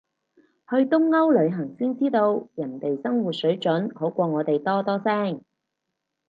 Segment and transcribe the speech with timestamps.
[0.67, 5.43] 去東歐旅行先知道，人哋生活水準好過我哋多多聲